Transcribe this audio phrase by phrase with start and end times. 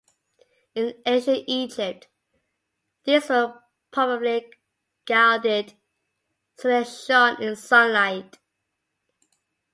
[0.73, 2.07] In ancient Egypt,
[3.03, 3.61] these were
[3.91, 4.49] probably
[5.05, 5.75] gilded,
[6.55, 8.39] so they shone in sunlight.